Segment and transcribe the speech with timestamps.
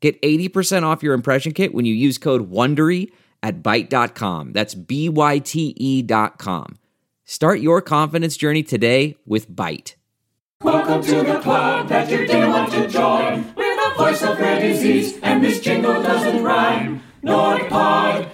[0.00, 3.10] Get 80% off your impression kit when you use code WONDERY
[3.42, 4.52] at Byte.com.
[4.52, 6.78] That's B-Y-T-E dot com.
[7.24, 9.94] Start your confidence journey today with Byte.
[10.62, 13.54] Welcome to the club that your day want to join.
[13.54, 17.02] We're the voice of rare disease, and this jingle doesn't rhyme.
[17.22, 18.30] NordPod, NordPod,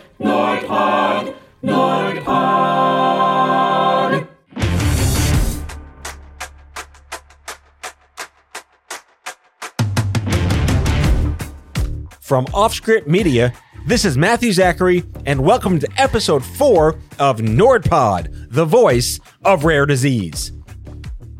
[12.35, 13.53] From Offscript Media,
[13.87, 19.87] this is Matthew Zachary, and welcome to episode 4 of NordPod, the voice of rare
[19.87, 20.51] disease.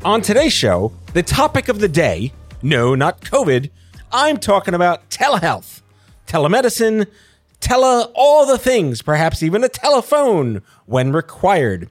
[0.05, 3.71] On today's show, the topic of the day no, not COVID,
[4.09, 5.81] I'm talking about telehealth,
[6.27, 7.07] telemedicine,
[7.59, 11.89] tele all the things, perhaps even a telephone when required.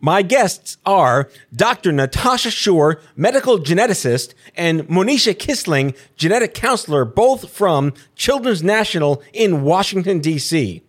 [0.00, 1.90] My guests are Dr.
[1.90, 10.20] Natasha Shur, medical geneticist, and Monisha Kisling, genetic counselor, both from Children's National in Washington,
[10.20, 10.82] D.C.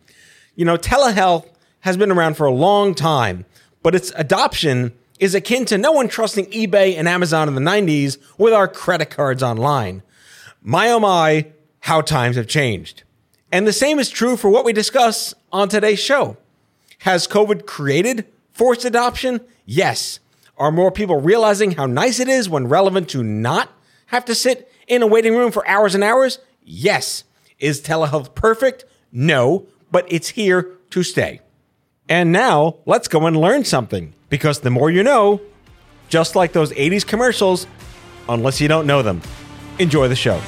[0.56, 1.48] You know, telehealth
[1.82, 3.46] has been around for a long time,
[3.82, 8.18] but its adoption is akin to no one trusting eBay and Amazon in the 90s
[8.38, 10.04] with our credit cards online.
[10.62, 11.48] My oh my,
[11.82, 13.04] how times have changed.
[13.52, 16.38] And the same is true for what we discuss on today's show.
[17.00, 18.26] Has COVID created
[18.60, 19.40] forced adoption?
[19.66, 20.20] Yes.
[20.58, 23.72] Are more people realizing how nice it is when relevant to not
[24.08, 26.40] have to sit in a waiting room for hours and hours?
[26.62, 27.24] Yes.
[27.58, 28.84] Is telehealth perfect?
[29.14, 31.40] No, but it's here to stay.
[32.10, 35.40] And now let's go and learn something because the more you know,
[36.10, 37.66] just like those 80s commercials,
[38.28, 39.22] unless you don't know them.
[39.80, 40.42] Enjoy the show.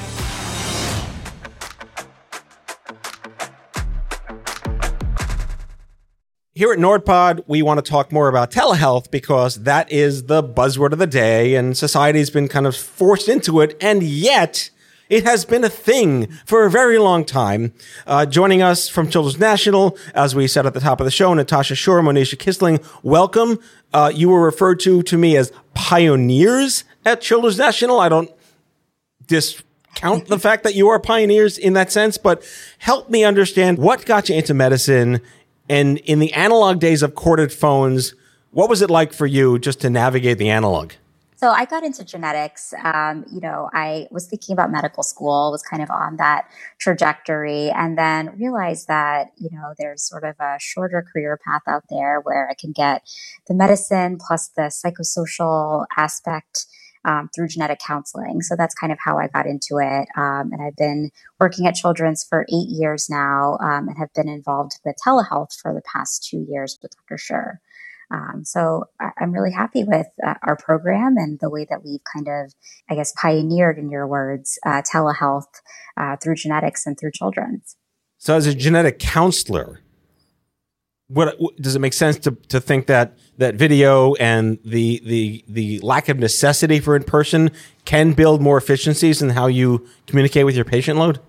[6.53, 10.91] Here at NordPod, we want to talk more about telehealth because that is the buzzword
[10.91, 13.77] of the day and society's been kind of forced into it.
[13.79, 14.69] And yet
[15.07, 17.71] it has been a thing for a very long time.
[18.05, 21.33] Uh, joining us from Children's National, as we said at the top of the show,
[21.33, 23.57] Natasha Shur, Monisha Kisling, welcome.
[23.93, 28.01] Uh, you were referred to to me as pioneers at Children's National.
[28.01, 28.29] I don't
[29.25, 32.43] discount the fact that you are pioneers in that sense, but
[32.79, 35.21] help me understand what got you into medicine
[35.71, 38.13] and in the analog days of corded phones,
[38.51, 40.91] what was it like for you just to navigate the analog?
[41.37, 42.73] So I got into genetics.
[42.83, 47.69] Um, you know, I was thinking about medical school, was kind of on that trajectory,
[47.69, 52.19] and then realized that you know there's sort of a shorter career path out there
[52.19, 53.09] where I can get
[53.47, 56.65] the medicine plus the psychosocial aspect
[57.05, 58.41] um, through genetic counseling.
[58.41, 60.07] So that's kind of how I got into it.
[60.15, 64.29] Um, and I've been working at Children's for eight years now um, and have been
[64.29, 67.17] involved with telehealth for the past two years with Dr.
[67.17, 67.59] Shur.
[68.11, 72.01] Um, so I- am really happy with uh, our program and the way that we've
[72.13, 72.53] kind of,
[72.89, 75.61] I guess, pioneered, in your words, uh, telehealth
[75.95, 77.77] uh, through genetics and through children's.
[78.17, 79.79] So, as a genetic counselor,
[81.13, 85.79] what does it make sense to, to think that that video and the the the
[85.79, 87.51] lack of necessity for in person
[87.85, 91.19] can build more efficiencies in how you communicate with your patient load?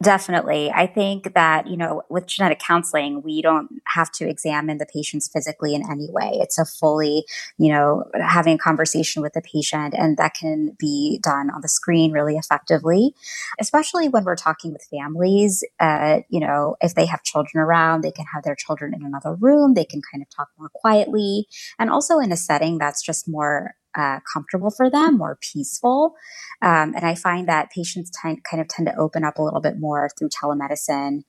[0.00, 0.70] Definitely.
[0.70, 5.28] I think that, you know, with genetic counseling, we don't have to examine the patients
[5.32, 6.30] physically in any way.
[6.34, 7.24] It's a fully,
[7.58, 11.68] you know, having a conversation with the patient, and that can be done on the
[11.68, 13.12] screen really effectively,
[13.58, 15.64] especially when we're talking with families.
[15.80, 19.34] Uh, you know, if they have children around, they can have their children in another
[19.34, 23.26] room, they can kind of talk more quietly, and also in a setting that's just
[23.28, 26.14] more uh, comfortable for them, more peaceful.
[26.62, 29.60] Um, and I find that patients t- kind of tend to open up a little
[29.60, 31.22] bit more through telemedicine.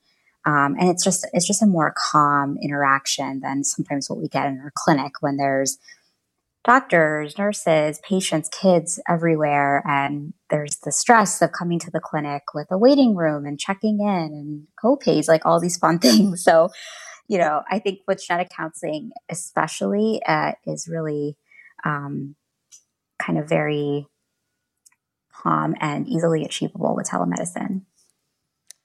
[0.46, 4.46] Um, and it's just it's just a more calm interaction than sometimes what we get
[4.46, 5.78] in our clinic when there's
[6.64, 12.66] doctors, nurses, patients, kids everywhere, and there's the stress of coming to the clinic with
[12.70, 16.44] a waiting room and checking in and co-pays, like all these fun things.
[16.44, 16.70] So,
[17.28, 21.36] you know, I think with genetic counseling, especially, uh, is really
[21.84, 22.34] um,
[23.24, 24.06] kind of very
[25.32, 27.82] calm and easily achievable with telemedicine.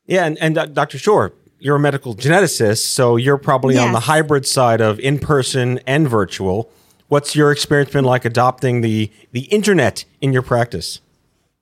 [0.05, 0.97] Yeah, and, and uh, Dr.
[0.97, 3.85] Shur, you're a medical geneticist, so you're probably yes.
[3.85, 6.69] on the hybrid side of in person and virtual.
[7.07, 11.01] What's your experience been like adopting the the internet in your practice?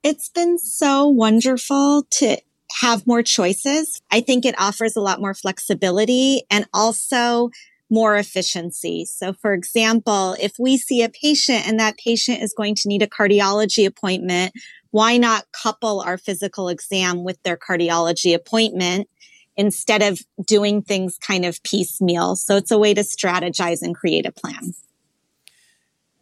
[0.02, 2.36] It's been so wonderful to
[2.80, 4.02] have more choices.
[4.10, 7.50] I think it offers a lot more flexibility and also
[7.90, 9.04] more efficiency.
[9.04, 13.02] So for example, if we see a patient and that patient is going to need
[13.02, 14.52] a cardiology appointment,
[14.90, 19.08] why not couple our physical exam with their cardiology appointment
[19.56, 22.36] instead of doing things kind of piecemeal?
[22.36, 24.72] So it's a way to strategize and create a plan.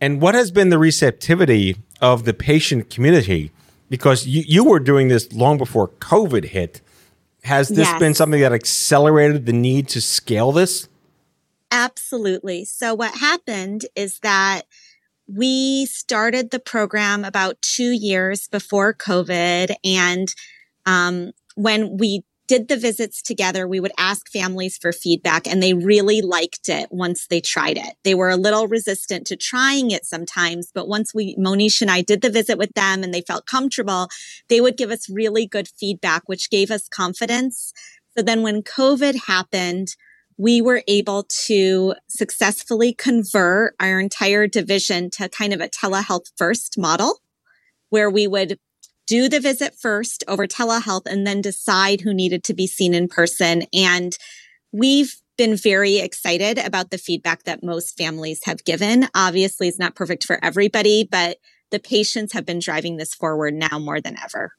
[0.00, 3.52] And what has been the receptivity of the patient community?
[3.88, 6.80] Because you, you were doing this long before COVID hit.
[7.44, 7.98] Has this yes.
[8.00, 10.88] been something that accelerated the need to scale this?
[11.72, 12.66] Absolutely.
[12.66, 14.62] So what happened is that
[15.26, 19.74] we started the program about two years before COVID.
[19.84, 20.34] And
[20.86, 25.74] um, when we did the visits together, we would ask families for feedback and they
[25.74, 27.94] really liked it once they tried it.
[28.04, 32.02] They were a little resistant to trying it sometimes, but once we, Monish and I
[32.02, 34.08] did the visit with them and they felt comfortable,
[34.48, 37.72] they would give us really good feedback, which gave us confidence.
[38.16, 39.96] So then when COVID happened,
[40.38, 46.78] we were able to successfully convert our entire division to kind of a telehealth first
[46.78, 47.20] model
[47.90, 48.58] where we would
[49.06, 53.08] do the visit first over telehealth and then decide who needed to be seen in
[53.08, 53.64] person.
[53.72, 54.16] And
[54.72, 59.08] we've been very excited about the feedback that most families have given.
[59.14, 61.38] Obviously, it's not perfect for everybody, but
[61.70, 64.52] the patients have been driving this forward now more than ever.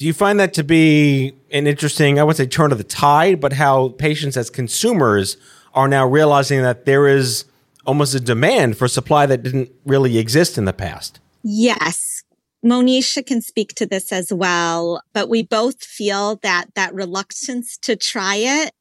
[0.00, 3.38] Do you find that to be an interesting, I wouldn't say turn of the tide,
[3.38, 5.36] but how patients as consumers
[5.74, 7.44] are now realizing that there is
[7.84, 11.20] almost a demand for supply that didn't really exist in the past?
[11.42, 12.24] Yes.
[12.64, 17.94] Monisha can speak to this as well, but we both feel that that reluctance to
[17.94, 18.72] try it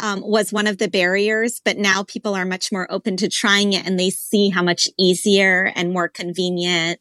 [0.00, 3.74] um, was one of the barriers, but now people are much more open to trying
[3.74, 7.00] it and they see how much easier and more convenient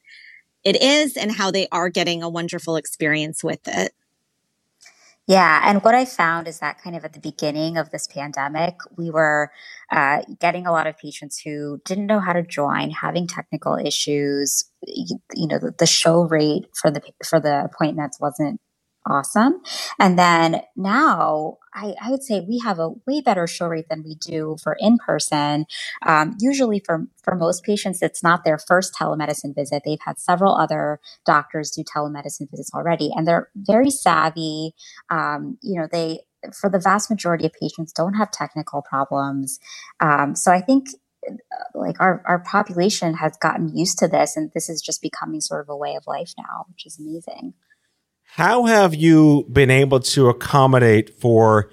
[0.68, 3.94] it is and how they are getting a wonderful experience with it.
[5.26, 5.62] Yeah.
[5.64, 9.10] And what I found is that kind of at the beginning of this pandemic, we
[9.10, 9.52] were
[9.92, 14.66] uh, getting a lot of patients who didn't know how to join, having technical issues.
[14.86, 18.60] You, you know, the, the show rate for the for the appointments wasn't
[19.08, 19.62] awesome.
[20.00, 24.04] And then now I, I, would say we have a way better show rate than
[24.04, 25.66] we do for in person.
[26.06, 29.84] Um, usually, for for most patients, it's not their first telemedicine visit.
[29.86, 34.74] They've had several other doctors do telemedicine visits already, and they're very savvy.
[35.10, 36.22] Um, you know, they
[36.60, 39.60] for the vast majority of patients don't have technical problems.
[40.00, 40.88] Um, so I think
[41.28, 41.34] uh,
[41.76, 45.62] like our, our population has gotten used to this and this is just becoming sort
[45.62, 47.54] of a way of life now which is amazing
[48.32, 51.72] how have you been able to accommodate for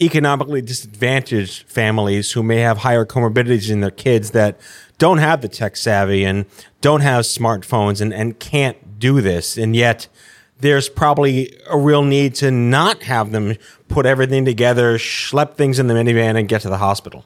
[0.00, 4.60] economically disadvantaged families who may have higher comorbidities in their kids that
[4.98, 6.44] don't have the tech savvy and
[6.80, 9.56] don't have smartphones and, and can't do this?
[9.56, 10.08] And yet,
[10.58, 13.56] there's probably a real need to not have them
[13.88, 17.24] put everything together, schlep things in the minivan, and get to the hospital.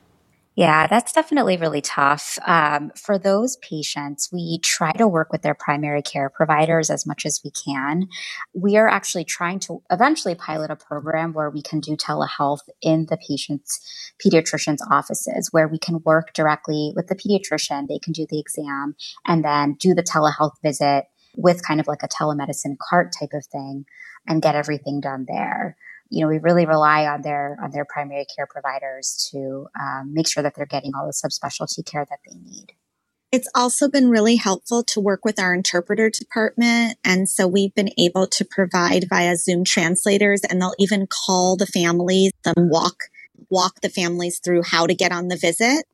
[0.57, 2.39] Yeah, that's definitely really tough.
[2.47, 7.27] Um, for those patients, we try to work with their primary care providers as much
[7.27, 8.09] as we can.
[8.55, 13.05] We are actually trying to eventually pilot a program where we can do telehealth in
[13.11, 13.81] the patient's
[14.25, 17.87] pediatrician's offices, where we can work directly with the pediatrician.
[17.87, 21.05] They can do the exam and then do the telehealth visit
[21.37, 23.85] with kind of like a telemedicine cart type of thing
[24.27, 25.77] and get everything done there
[26.11, 30.29] you know, we really rely on their on their primary care providers to um, make
[30.29, 32.73] sure that they're getting all the subspecialty care that they need.
[33.33, 36.97] It's also been really helpful to work with our interpreter department.
[37.05, 41.67] And so we've been able to provide via Zoom translators and they'll even call the
[41.67, 43.05] families and walk,
[43.51, 45.85] walk the families through how to get on the visit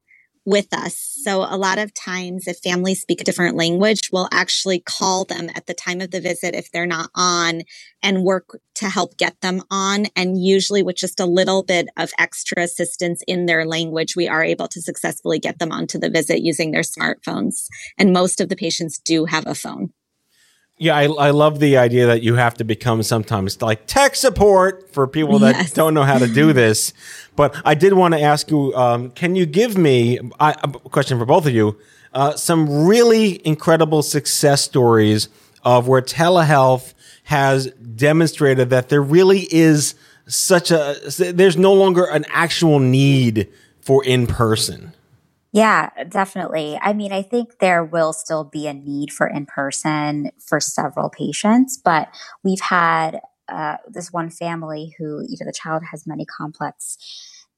[0.44, 0.96] with us.
[1.24, 5.48] So a lot of times if families speak a different language, we'll actually call them
[5.54, 7.62] at the time of the visit if they're not on
[8.02, 10.06] and work to help get them on.
[10.16, 14.42] And usually with just a little bit of extra assistance in their language, we are
[14.42, 17.66] able to successfully get them onto the visit using their smartphones.
[17.96, 19.92] And most of the patients do have a phone.
[20.82, 24.92] Yeah, I, I love the idea that you have to become sometimes like tech support
[24.92, 25.72] for people that yes.
[25.72, 26.92] don't know how to do this.
[27.36, 31.20] But I did want to ask you, um, can you give me I, a question
[31.20, 31.78] for both of you?
[32.12, 35.28] Uh, some really incredible success stories
[35.62, 39.94] of where telehealth has demonstrated that there really is
[40.26, 43.48] such a there's no longer an actual need
[43.80, 44.92] for in person.
[45.52, 46.78] Yeah, definitely.
[46.80, 51.10] I mean, I think there will still be a need for in person for several
[51.10, 52.08] patients, but
[52.42, 56.96] we've had uh, this one family who, you know, the child has many complex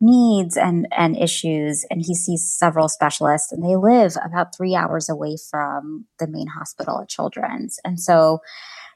[0.00, 5.08] needs and and issues and he sees several specialists and they live about 3 hours
[5.08, 7.78] away from the main hospital at Children's.
[7.84, 8.40] And so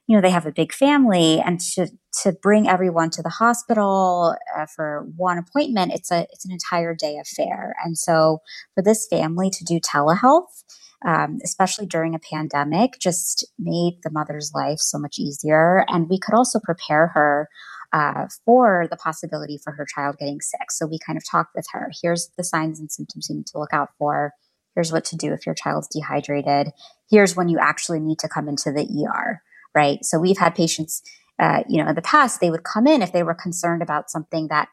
[0.08, 1.86] you know, they have a big family and to,
[2.22, 6.94] to bring everyone to the hospital uh, for one appointment, it's a, it's an entire
[6.94, 7.74] day affair.
[7.84, 8.38] And so
[8.74, 10.64] for this family to do telehealth,
[11.06, 15.84] um, especially during a pandemic, just made the mother's life so much easier.
[15.88, 17.48] And we could also prepare her
[17.92, 20.70] uh, for the possibility for her child getting sick.
[20.70, 21.90] So we kind of talked with her.
[22.02, 24.32] Here's the signs and symptoms you need to look out for.
[24.74, 26.72] Here's what to do if your child's dehydrated.
[27.10, 29.42] Here's when you actually need to come into the ER,
[29.74, 30.04] right?
[30.04, 31.02] So we've had patients,
[31.38, 34.10] uh, you know, in the past, they would come in if they were concerned about
[34.10, 34.68] something that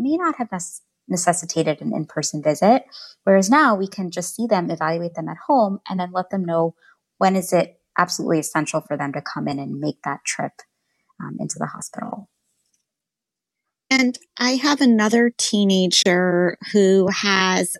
[0.00, 0.48] may not have
[1.08, 2.84] necessitated an in-person visit
[3.24, 6.44] whereas now we can just see them evaluate them at home and then let them
[6.44, 6.74] know
[7.18, 10.52] when is it absolutely essential for them to come in and make that trip
[11.20, 12.28] um, into the hospital
[13.90, 17.76] and i have another teenager who has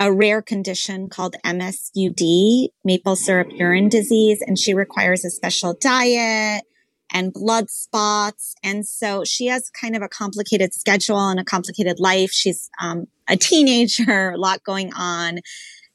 [0.00, 6.64] a rare condition called msud maple syrup urine disease and she requires a special diet
[7.12, 8.54] and blood spots.
[8.62, 12.30] And so she has kind of a complicated schedule and a complicated life.
[12.30, 15.40] She's um, a teenager, a lot going on.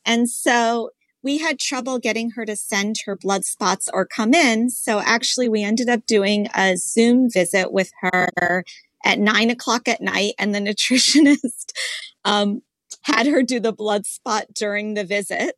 [0.05, 0.91] And so
[1.24, 4.69] we had trouble getting her to send her blood spots or come in.
[4.69, 8.63] So actually, we ended up doing a Zoom visit with her
[9.03, 10.33] at nine o'clock at night.
[10.38, 11.71] And the nutritionist
[12.25, 12.62] um,
[13.05, 15.55] had her do the blood spot during the visit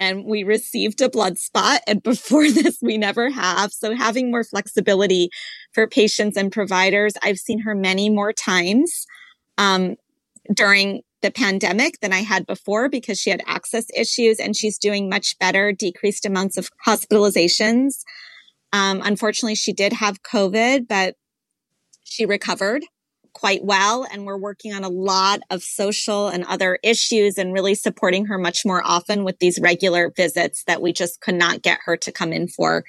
[0.00, 1.82] and we received a blood spot.
[1.86, 3.72] And before this, we never have.
[3.72, 5.30] So having more flexibility
[5.72, 7.14] for patients and providers.
[7.22, 9.06] I've seen her many more times
[9.58, 9.96] um,
[10.52, 15.08] during the pandemic than I had before because she had access issues and she's doing
[15.08, 18.02] much better, decreased amounts of hospitalizations.
[18.72, 21.16] Um, unfortunately, she did have COVID, but
[22.02, 22.84] she recovered
[23.32, 24.06] quite well.
[24.10, 28.38] And we're working on a lot of social and other issues and really supporting her
[28.38, 32.12] much more often with these regular visits that we just could not get her to
[32.12, 32.84] come in for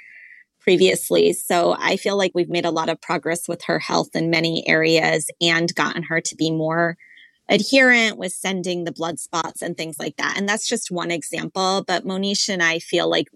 [0.60, 1.34] previously.
[1.34, 4.68] So I feel like we've made a lot of progress with her health in many
[4.68, 6.98] areas and gotten her to be more
[7.50, 10.36] adherent with sending the blood spots and things like that.
[10.38, 11.84] And that's just one example.
[11.86, 13.28] But Monish and I feel like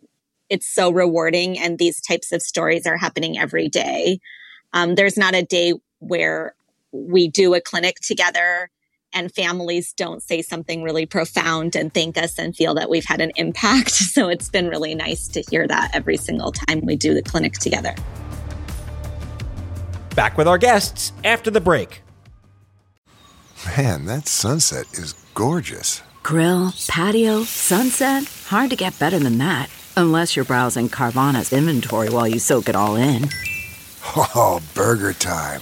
[0.50, 4.20] it's so rewarding and these types of stories are happening every day.
[4.74, 6.56] Um, there's not a day where
[6.96, 8.70] we do a clinic together
[9.14, 13.22] and families don't say something really profound and thank us and feel that we've had
[13.22, 13.94] an impact.
[14.16, 17.54] So it's been really nice to hear that every single time we do the clinic
[17.54, 17.94] together.
[20.16, 22.02] Back with our guests after the break.
[23.78, 26.02] Man, that sunset is gorgeous.
[26.24, 28.24] Grill, patio, sunset.
[28.48, 29.70] Hard to get better than that.
[29.98, 33.30] Unless you're browsing Carvana's inventory while you soak it all in.
[34.18, 35.62] Oh, burger time.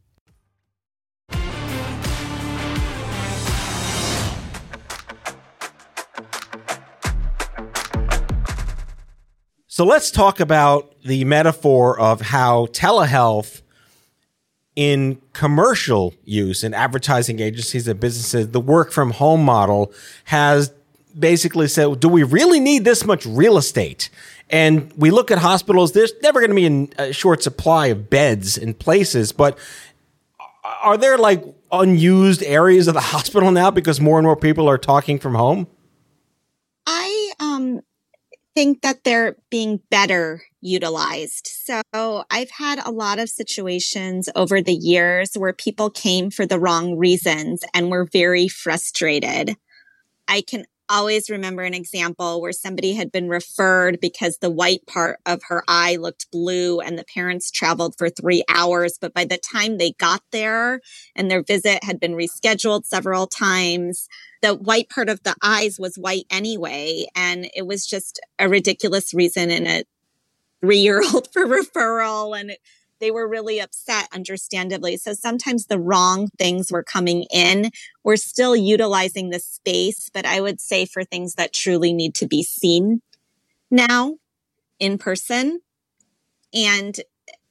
[9.73, 13.61] So let's talk about the metaphor of how telehealth
[14.75, 19.93] in commercial use in advertising agencies and businesses, the work from home model
[20.25, 20.73] has
[21.17, 24.09] basically said, do we really need this much real estate?
[24.49, 28.57] And we look at hospitals, there's never going to be a short supply of beds
[28.57, 29.57] in places, but
[30.83, 34.77] are there like unused areas of the hospital now because more and more people are
[34.77, 35.65] talking from home?
[36.85, 37.81] I um
[38.55, 41.47] think that they're being better utilized.
[41.47, 46.59] So I've had a lot of situations over the years where people came for the
[46.59, 49.55] wrong reasons and were very frustrated.
[50.27, 55.19] I can always remember an example where somebody had been referred because the white part
[55.25, 58.97] of her eye looked blue and the parents traveled for three hours.
[58.99, 60.81] But by the time they got there
[61.15, 64.09] and their visit had been rescheduled several times,
[64.41, 67.05] the white part of the eyes was white anyway.
[67.15, 69.83] And it was just a ridiculous reason in a
[70.61, 72.39] three year old for referral.
[72.39, 72.57] And
[73.01, 74.95] they were really upset, understandably.
[74.95, 77.71] So sometimes the wrong things were coming in.
[78.05, 82.27] We're still utilizing the space, but I would say for things that truly need to
[82.27, 83.01] be seen
[83.69, 84.15] now
[84.79, 85.59] in person.
[86.53, 86.97] And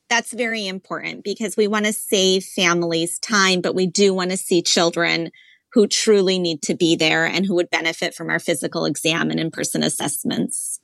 [0.09, 4.37] that's very important because we want to save families time, but we do want to
[4.37, 5.31] see children
[5.73, 9.39] who truly need to be there and who would benefit from our physical exam and
[9.39, 10.81] in-person assessments.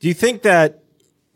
[0.00, 0.84] Do you think that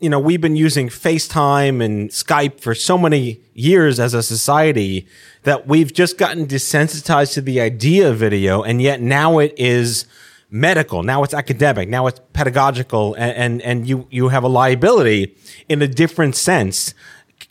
[0.03, 5.07] you know, we've been using FaceTime and Skype for so many years as a society
[5.43, 8.63] that we've just gotten desensitized to the idea of video.
[8.63, 10.05] And yet now it is
[10.49, 11.03] medical.
[11.03, 11.87] Now it's academic.
[11.87, 15.37] Now it's pedagogical and, and, and you, you have a liability
[15.69, 16.93] in a different sense.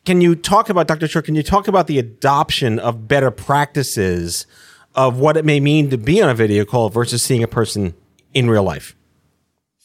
[0.04, 1.08] Can you talk about, Dr.
[1.08, 4.46] Shur, can you talk about the adoption of better practices
[4.94, 7.94] of what it may mean to be on a video call versus seeing a person
[8.34, 8.94] in real life?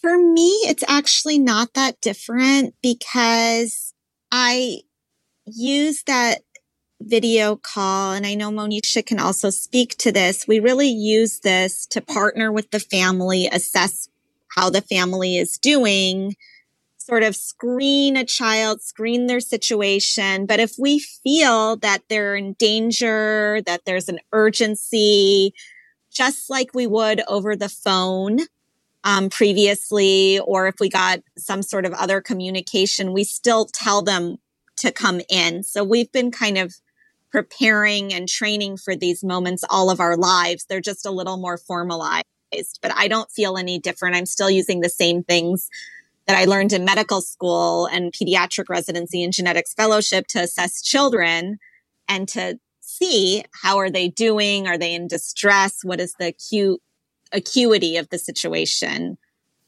[0.07, 3.93] For me, it's actually not that different because
[4.31, 4.83] I
[5.45, 6.43] use that
[7.01, 8.13] video call.
[8.13, 10.47] And I know Monisha can also speak to this.
[10.47, 14.07] We really use this to partner with the family, assess
[14.55, 16.37] how the family is doing,
[16.97, 20.45] sort of screen a child, screen their situation.
[20.45, 25.53] But if we feel that they're in danger, that there's an urgency,
[26.09, 28.39] just like we would over the phone,
[29.07, 34.35] um, previously, or if we got some sort of other communication, we still tell them
[34.79, 35.63] to come in.
[35.63, 36.75] So we've been kind of
[37.31, 40.65] preparing and training for these moments all of our lives.
[40.65, 42.25] They're just a little more formalized,
[42.81, 44.17] but I don't feel any different.
[44.17, 45.69] I'm still using the same things
[46.25, 51.59] that I learned in medical school and pediatric residency and genetics fellowship to assess children
[52.09, 54.67] and to see how are they doing?
[54.67, 55.79] Are they in distress?
[55.83, 56.81] What is the acute
[57.33, 59.17] acuity of the situation.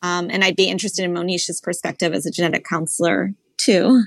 [0.02, 4.04] Um, and I'd be interested in Monisha's perspective as a genetic counselor too.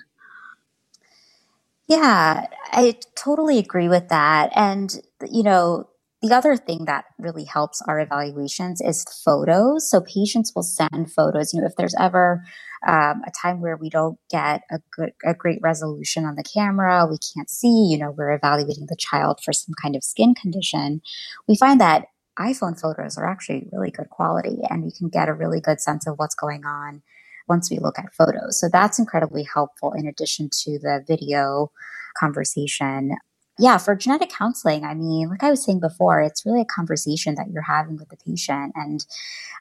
[1.89, 4.51] Yeah, I totally agree with that.
[4.55, 4.99] And,
[5.31, 5.89] you know,
[6.23, 9.91] the other thing that really helps our evaluations is photos.
[9.91, 11.53] So patients will send photos.
[11.53, 12.45] You know, if there's ever
[12.87, 17.07] um, a time where we don't get a good, a great resolution on the camera,
[17.11, 17.89] we can't see.
[17.91, 21.03] You know, we're evaluating the child for some kind of skin condition.
[21.49, 22.07] We find that
[22.39, 26.07] iPhone photos are actually really good quality and you can get a really good sense
[26.07, 27.03] of what's going on
[27.49, 28.59] once we look at photos.
[28.59, 31.71] So that's incredibly helpful in addition to the video
[32.19, 33.17] conversation
[33.59, 37.35] yeah, for genetic counseling, I mean, like I was saying before, it's really a conversation
[37.35, 38.73] that you're having with the patient.
[38.75, 39.05] And,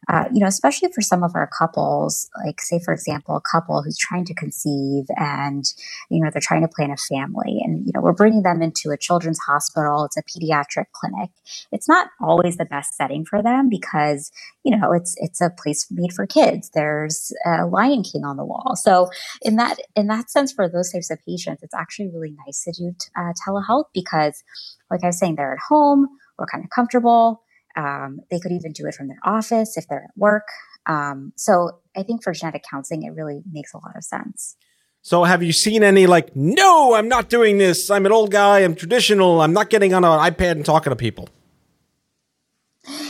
[0.08, 3.84] uh, you know, especially for some of our couples, like, say, for example, a couple
[3.84, 5.65] who's trying to conceive and,
[6.10, 8.91] you know, they're trying to plan a family and, you know, we're bringing them into
[8.91, 11.30] a children's hospital, it's a pediatric clinic.
[11.73, 14.32] It's not always the best setting for them because,
[14.63, 16.71] you know, it's, it's a place made for kids.
[16.73, 18.77] There's a Lion King on the wall.
[18.77, 19.10] So,
[19.41, 22.71] in that, in that sense, for those types of patients, it's actually really nice to
[22.71, 24.44] do uh, telehealth because,
[24.89, 27.44] like I was saying, they're at home, we're kind of comfortable.
[27.76, 30.48] Um, they could even do it from their office if they're at work.
[30.88, 34.58] Um, so I think for genetic counseling, it really makes a lot of sense.
[35.04, 37.89] So have you seen any like, no, I'm not doing this.
[37.89, 38.60] I'm an old guy.
[38.60, 39.41] I'm traditional.
[39.41, 41.30] I'm not getting on an iPad and talking to people.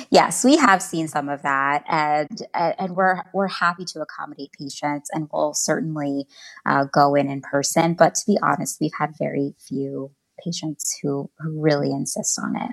[0.09, 5.09] Yes, we have seen some of that, and and we're we're happy to accommodate patients,
[5.13, 6.25] and we'll certainly
[6.65, 7.93] uh, go in in person.
[7.93, 10.11] But to be honest, we've had very few
[10.43, 12.71] patients who, who really insist on it.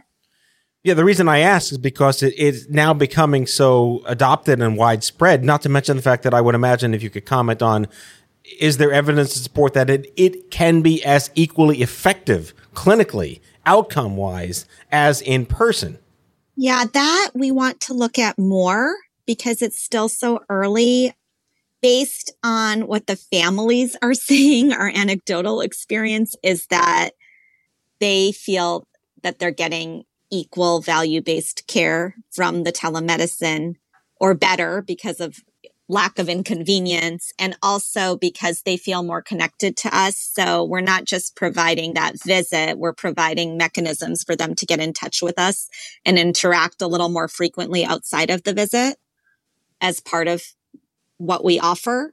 [0.84, 5.44] Yeah, the reason I ask is because it is now becoming so adopted and widespread,
[5.44, 7.88] not to mention the fact that I would imagine if you could comment on
[8.58, 14.16] is there evidence to support that it, it can be as equally effective clinically, outcome
[14.16, 15.98] wise, as in person?
[16.56, 18.94] Yeah, that we want to look at more
[19.26, 21.14] because it's still so early.
[21.80, 27.10] Based on what the families are saying, our anecdotal experience is that
[28.00, 28.86] they feel
[29.22, 33.74] that they're getting equal value based care from the telemedicine
[34.20, 35.38] or better because of
[35.88, 40.16] lack of inconvenience and also because they feel more connected to us.
[40.16, 44.92] So we're not just providing that visit, we're providing mechanisms for them to get in
[44.92, 45.68] touch with us
[46.04, 48.98] and interact a little more frequently outside of the visit
[49.80, 50.42] as part of
[51.16, 52.12] what we offer.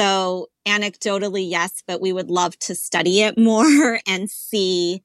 [0.00, 5.02] So anecdotally, yes, but we would love to study it more and see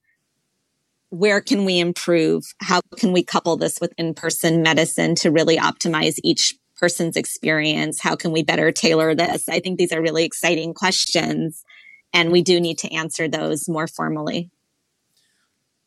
[1.09, 2.45] where can we improve?
[2.61, 7.99] How can we couple this with in-person medicine to really optimize each person's experience?
[7.99, 9.49] How can we better tailor this?
[9.49, 11.65] I think these are really exciting questions
[12.13, 14.49] and we do need to answer those more formally.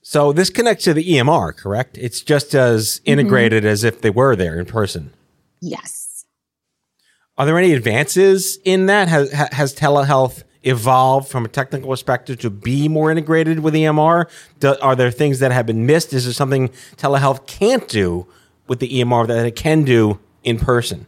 [0.03, 1.97] So this connects to the EMR, correct?
[1.97, 3.13] It's just as mm-hmm.
[3.13, 3.73] integrated mm-hmm.
[3.73, 5.15] as if they were there in person.
[5.63, 6.08] Yes.
[7.39, 9.07] Are there any advances in that?
[9.07, 14.29] Has, has telehealth evolved from a technical perspective to be more integrated with EMR?
[14.59, 16.13] Do, are there things that have been missed?
[16.13, 18.27] Is there something telehealth can't do
[18.67, 21.07] with the EMR that it can do in person?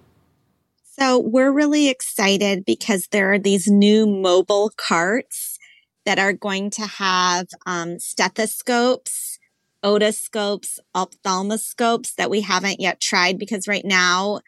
[0.85, 5.59] So we're really excited because there are these new mobile carts
[6.05, 9.41] that are going to have um, stethoscopes,
[9.83, 14.41] otoscopes, ophthalmoscopes that we haven't yet tried because right now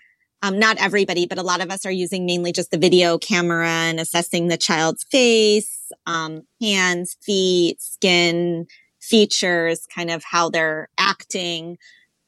[0.42, 3.68] um, not everybody, but a lot of us are using mainly just the video camera
[3.68, 8.66] and assessing the child's face, um, hands, feet, skin,
[9.00, 11.78] features, kind of how they're acting.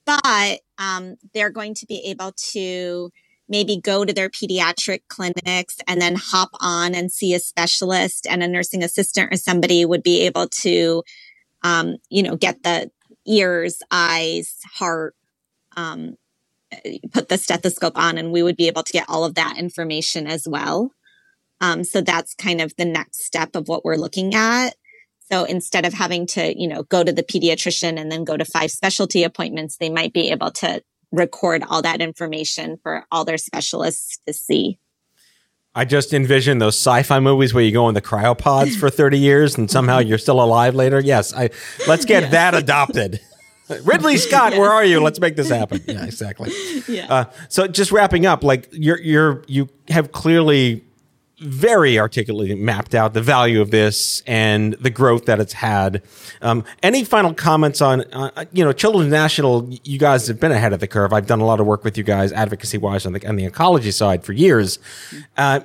[0.06, 3.10] But um, they're going to be able to
[3.48, 8.42] maybe go to their pediatric clinics and then hop on and see a specialist and
[8.42, 11.02] a nursing assistant or somebody would be able to,
[11.62, 12.90] um, you know, get the
[13.26, 15.14] ears, eyes, heart,
[15.76, 16.16] um,
[17.12, 20.26] put the stethoscope on and we would be able to get all of that information
[20.26, 20.90] as well.
[21.60, 24.74] Um, so that's kind of the next step of what we're looking at.
[25.30, 28.44] So instead of having to, you know, go to the pediatrician and then go to
[28.44, 30.82] five specialty appointments, they might be able to
[31.12, 34.78] record all that information for all their specialists to see.
[35.74, 39.58] I just envision those sci-fi movies where you go in the cryopods for 30 years
[39.58, 41.00] and somehow you're still alive later.
[41.00, 41.50] Yes, I
[41.88, 42.32] let's get yes.
[42.32, 43.20] that adopted.
[43.84, 45.00] Ridley Scott, where are you?
[45.00, 45.82] Let's make this happen.
[45.86, 46.52] Yeah, exactly.
[46.88, 47.12] yeah.
[47.12, 50.84] Uh, so just wrapping up, like you're you're you have clearly
[51.40, 56.02] very articulately mapped out the value of this and the growth that it's had.
[56.40, 59.68] Um, any final comments on, uh, you know, Children's National?
[59.82, 61.12] You guys have been ahead of the curve.
[61.12, 63.48] I've done a lot of work with you guys, advocacy wise, on the on the
[63.50, 64.78] oncology side for years.
[65.36, 65.60] Uh,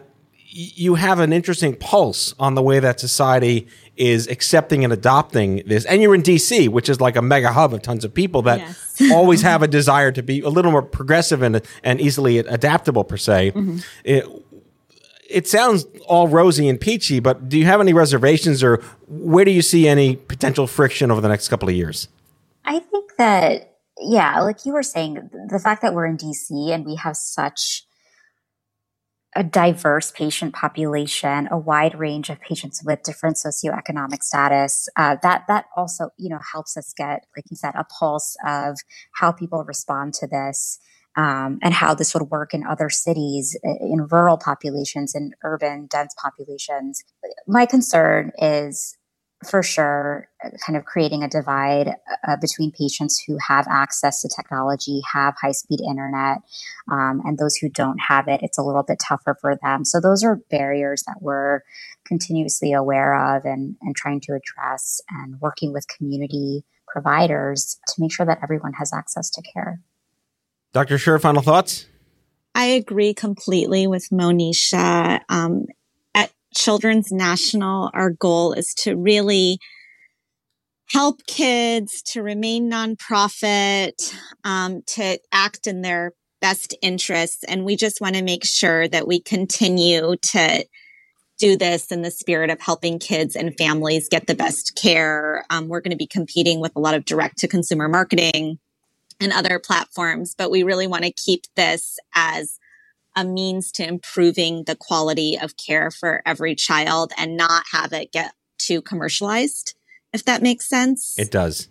[0.51, 3.67] you have an interesting pulse on the way that society
[3.99, 5.83] is accepting and adopting this.
[5.85, 8.59] And you're in DC, which is like a mega hub of tons of people that
[8.59, 9.11] yes.
[9.11, 13.17] always have a desire to be a little more progressive and, and easily adaptable, per
[13.17, 13.51] se.
[13.51, 13.79] Mm-hmm.
[14.05, 14.25] It,
[15.29, 19.51] it sounds all rosy and peachy, but do you have any reservations or where do
[19.51, 22.07] you see any potential friction over the next couple of years?
[22.63, 26.85] I think that, yeah, like you were saying, the fact that we're in DC and
[26.85, 27.83] we have such
[29.35, 34.89] a diverse patient population, a wide range of patients with different socioeconomic status.
[34.95, 38.77] Uh, that that also, you know, helps us get, like you said, a pulse of
[39.13, 40.79] how people respond to this.
[41.17, 46.13] Um, and how this would work in other cities, in rural populations, in urban dense
[46.21, 47.03] populations.
[47.45, 48.95] My concern is
[49.47, 50.27] for sure
[50.65, 51.93] kind of creating a divide
[52.27, 56.39] uh, between patients who have access to technology have high speed internet
[56.91, 58.41] um, and those who don't have it.
[58.43, 59.85] It's a little bit tougher for them.
[59.85, 61.61] So those are barriers that we're
[62.05, 68.11] continuously aware of and, and trying to address and working with community providers to make
[68.11, 69.81] sure that everyone has access to care.
[70.73, 71.85] Dr Shur, final thoughts?
[72.55, 75.21] I agree completely with Monisha.
[75.29, 75.67] Um,
[76.53, 79.59] Children's National, our goal is to really
[80.87, 87.43] help kids to remain nonprofit, um, to act in their best interests.
[87.43, 90.65] And we just want to make sure that we continue to
[91.37, 95.45] do this in the spirit of helping kids and families get the best care.
[95.49, 98.59] Um, we're going to be competing with a lot of direct to consumer marketing
[99.21, 102.59] and other platforms, but we really want to keep this as
[103.19, 108.11] a means to improving the quality of care for every child and not have it
[108.11, 109.75] get too commercialized,
[110.13, 111.15] if that makes sense.
[111.17, 111.67] It does.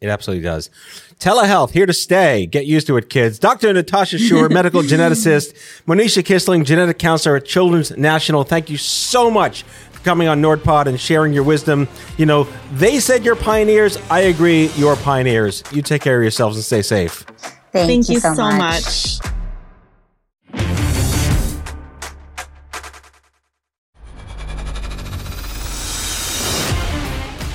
[0.00, 0.70] It absolutely does.
[1.18, 2.46] Telehealth, here to stay.
[2.46, 3.38] Get used to it, kids.
[3.38, 3.70] Dr.
[3.74, 5.52] Natasha Shur, medical geneticist,
[5.86, 8.42] Monisha Kisling, genetic counselor at Children's National.
[8.42, 11.86] Thank you so much for coming on NordPod and sharing your wisdom.
[12.16, 13.98] You know, they said you're pioneers.
[14.10, 15.62] I agree, you're pioneers.
[15.70, 17.26] You take care of yourselves and stay safe.
[17.72, 19.18] Thank, Thank you, you, so, so much.
[19.18, 19.39] much.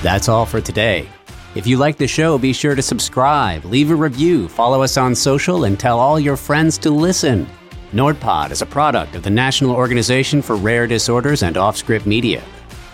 [0.01, 1.07] That's all for today.
[1.55, 5.15] If you like the show, be sure to subscribe, leave a review, follow us on
[5.15, 7.47] social, and tell all your friends to listen.
[7.93, 12.43] NordPod is a product of the National Organization for Rare Disorders and Offscript Media.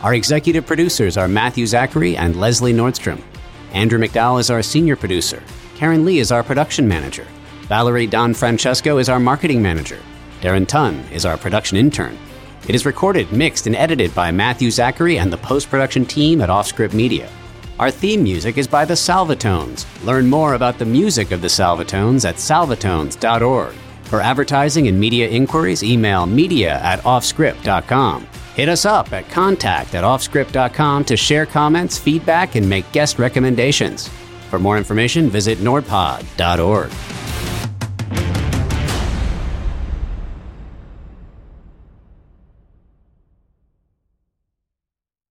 [0.03, 3.21] Our executive producers are Matthew Zachary and Leslie Nordstrom.
[3.73, 5.41] Andrew McDowell is our senior producer.
[5.75, 7.25] Karen Lee is our production manager.
[7.63, 9.97] Valerie Don Francesco is our marketing manager.
[10.41, 12.17] Darren Tunn is our production intern.
[12.67, 16.49] It is recorded, mixed, and edited by Matthew Zachary and the post production team at
[16.49, 17.29] Offscript Media.
[17.79, 19.85] Our theme music is by the Salvatones.
[20.05, 23.73] Learn more about the music of the Salvatones at salvatones.org.
[24.03, 28.27] For advertising and media inquiries, email media at offscript.com.
[28.55, 34.09] Hit us up at contact at offscript.com to share comments, feedback, and make guest recommendations.
[34.49, 36.91] For more information, visit nordpod.org.